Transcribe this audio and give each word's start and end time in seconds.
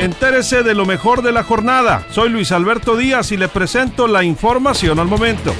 Entérese 0.00 0.64
de 0.64 0.74
lo 0.74 0.86
mejor 0.86 1.22
de 1.22 1.30
la 1.30 1.44
jornada. 1.44 2.04
Soy 2.10 2.28
Luis 2.28 2.50
Alberto 2.50 2.96
Díaz 2.96 3.30
y 3.30 3.36
le 3.36 3.48
presento 3.48 4.08
la 4.08 4.24
información 4.24 4.98
al 4.98 5.06
momento. 5.06 5.54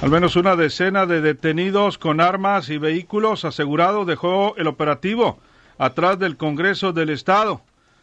Al 0.00 0.10
menos 0.10 0.36
una 0.36 0.56
decena 0.56 1.04
de 1.04 1.20
detenidos 1.20 1.98
con 1.98 2.22
armas 2.22 2.70
y 2.70 2.78
vehículos 2.78 3.44
asegurados 3.44 4.06
dejó 4.06 4.56
el 4.56 4.66
operativo 4.66 5.38
atrás 5.76 6.18
del 6.18 6.38
Congreso 6.38 6.94
del 6.94 7.10
Estado. 7.10 7.60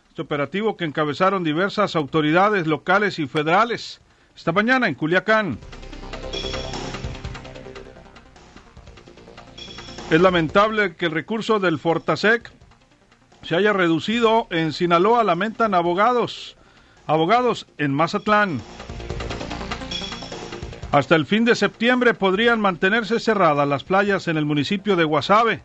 Este 0.09 0.21
operativo 0.21 0.77
que 0.77 0.85
encabezaron 0.85 1.43
diversas 1.43 1.95
autoridades 1.95 2.67
locales 2.67 3.17
y 3.17 3.25
federales 3.25 4.01
esta 4.35 4.51
mañana 4.51 4.87
en 4.87 4.93
Culiacán. 4.93 5.57
Es 10.11 10.21
lamentable 10.21 10.95
que 10.95 11.07
el 11.07 11.11
recurso 11.11 11.59
del 11.59 11.79
Fortasec 11.79 12.56
se 13.41 13.55
haya 13.55 13.73
reducido. 13.73 14.47
En 14.49 14.73
Sinaloa 14.73 15.23
lamentan 15.23 15.73
abogados, 15.73 16.57
abogados 17.05 17.67
en 17.77 17.93
Mazatlán. 17.93 18.61
Hasta 20.91 21.15
el 21.15 21.25
fin 21.25 21.43
de 21.45 21.55
septiembre 21.55 22.13
podrían 22.13 22.61
mantenerse 22.61 23.19
cerradas 23.19 23.67
las 23.67 23.83
playas 23.83 24.27
en 24.27 24.37
el 24.37 24.45
municipio 24.45 24.95
de 24.95 25.03
Guasave. 25.03 25.63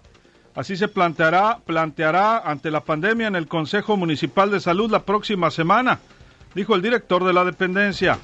Así 0.55 0.77
se 0.77 0.89
planteará, 0.89 1.61
planteará 1.65 2.39
ante 2.39 2.71
la 2.71 2.85
pandemia 2.85 3.29
en 3.29 3.37
el 3.37 3.47
Consejo 3.47 3.97
Municipal 3.97 4.51
de 4.51 4.61
Salud 4.61 4.91
la 4.91 5.05
próxima 5.05 5.51
semana, 5.51 6.01
dijo 6.55 6.75
el 6.75 6.83
director 6.83 7.25
de 7.25 7.33
la 7.33 7.45
dependencia. 7.45 8.19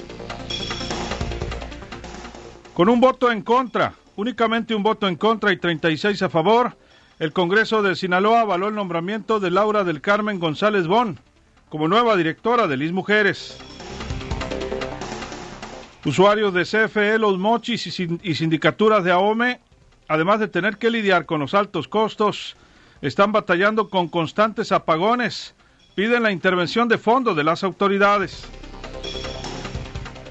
Con 2.75 2.89
un 2.89 3.01
voto 3.01 3.33
en 3.33 3.43
contra, 3.43 3.95
únicamente 4.17 4.75
un 4.75 4.83
voto 4.83 5.09
en 5.09 5.17
contra 5.17 5.53
y 5.53 5.57
36 5.57 6.21
a 6.23 6.29
favor, 6.29 6.77
el 7.19 7.33
Congreso 7.33 7.83
de 7.83 7.97
Sinaloa 7.97 8.43
avaló 8.43 8.69
el 8.69 8.75
nombramiento 8.75 9.41
de 9.41 9.51
Laura 9.51 9.83
del 9.83 10.01
Carmen 10.01 10.39
González 10.39 10.87
Bon 10.87 11.19
como 11.69 11.89
nueva 11.89 12.17
directora 12.17 12.67
de 12.67 12.77
Lis 12.77 12.93
Mujeres. 12.93 13.59
Usuarios 16.05 16.55
de 16.55 16.63
CFE, 16.65 17.19
los 17.19 17.39
mochis 17.39 17.99
y 18.01 18.35
sindicaturas 18.35 19.05
de 19.05 19.11
AOME, 19.11 19.61
además 20.07 20.41
de 20.41 20.49
tener 20.49 20.79
que 20.79 20.91
lidiar 20.91 21.27
con 21.27 21.41
los 21.41 21.55
altos 21.55 21.89
costos, 21.89 22.57
están 23.03 23.33
batallando 23.33 23.91
con 23.91 24.09
constantes 24.09 24.73
apagones. 24.73 25.55
Piden 25.95 26.23
la 26.23 26.31
intervención 26.31 26.89
de 26.89 26.97
fondo 26.97 27.35
de 27.35 27.45
las 27.45 27.65
autoridades. 27.65 28.47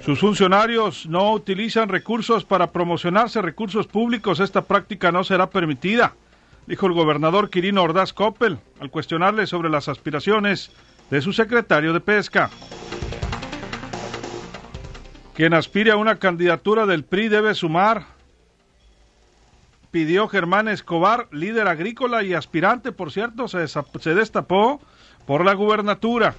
Sus 0.04 0.20
funcionarios 0.20 1.06
no 1.06 1.34
utilizan 1.34 1.90
recursos 1.90 2.46
para 2.46 2.72
promocionarse 2.72 3.42
recursos 3.42 3.88
públicos. 3.88 4.40
Esta 4.40 4.62
práctica 4.62 5.12
no 5.12 5.26
será 5.26 5.50
permitida, 5.50 6.16
dijo 6.68 6.86
el 6.86 6.94
gobernador 6.94 7.50
Quirino 7.50 7.82
Ordaz 7.82 8.14
Coppel 8.14 8.60
al 8.80 8.92
cuestionarle 8.92 9.48
sobre 9.48 9.70
las 9.70 9.88
aspiraciones 9.88 10.70
de 11.10 11.22
su 11.22 11.34
secretario 11.34 11.94
de 11.94 12.02
Pesca. 12.02 12.50
Quien 15.34 15.54
aspire 15.54 15.92
a 15.92 15.98
una 15.98 16.18
candidatura 16.18 16.86
del 16.86 17.04
PRI 17.04 17.30
debe 17.30 17.54
sumar, 17.54 18.06
pidió 19.92 20.28
Germán 20.28 20.68
Escobar, 20.68 21.28
líder 21.32 21.68
agrícola 21.68 22.24
y 22.24 22.34
aspirante, 22.34 22.92
por 22.92 23.12
cierto, 23.12 23.48
se, 23.48 23.68
se 23.68 24.16
destapó 24.16 24.82
por 25.26 25.46
la 25.46 25.54
gubernatura. 25.54 26.36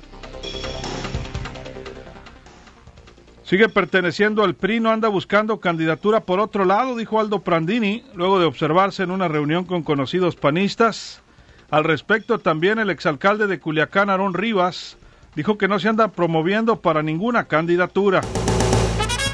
Sigue 3.48 3.70
perteneciendo 3.70 4.44
al 4.44 4.56
PRI, 4.56 4.78
no 4.78 4.90
anda 4.90 5.08
buscando 5.08 5.58
candidatura 5.58 6.20
por 6.20 6.38
otro 6.38 6.66
lado, 6.66 6.94
dijo 6.96 7.18
Aldo 7.18 7.38
Prandini, 7.38 8.04
luego 8.14 8.38
de 8.38 8.44
observarse 8.44 9.02
en 9.02 9.10
una 9.10 9.26
reunión 9.26 9.64
con 9.64 9.82
conocidos 9.82 10.36
panistas. 10.36 11.22
Al 11.70 11.84
respecto, 11.84 12.40
también 12.40 12.78
el 12.78 12.90
exalcalde 12.90 13.46
de 13.46 13.58
Culiacán, 13.58 14.10
Aarón 14.10 14.34
Rivas, 14.34 14.98
dijo 15.34 15.56
que 15.56 15.66
no 15.66 15.78
se 15.78 15.88
anda 15.88 16.08
promoviendo 16.08 16.82
para 16.82 17.02
ninguna 17.02 17.44
candidatura. 17.44 18.20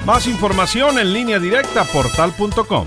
Más 0.06 0.28
información 0.28 1.00
en 1.00 1.12
línea 1.12 1.40
directa 1.40 1.82
portal.com. 1.82 2.86